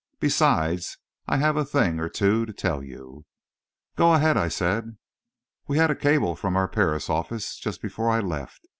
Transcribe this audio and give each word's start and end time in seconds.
Besides, 0.19 0.97
I 1.27 1.37
have 1.37 1.55
a 1.55 1.63
thing 1.63 1.99
or 1.99 2.09
two 2.09 2.47
to 2.47 2.53
tell 2.53 2.81
you." 2.81 3.25
"Go 3.95 4.15
ahead," 4.15 4.35
I 4.35 4.47
said. 4.47 4.97
"We 5.67 5.77
had 5.77 5.91
a 5.91 5.95
cable 5.95 6.35
from 6.35 6.55
our 6.57 6.67
Paris 6.67 7.07
office 7.07 7.55
just 7.59 7.83
before 7.83 8.09
I 8.09 8.19
left. 8.19 8.61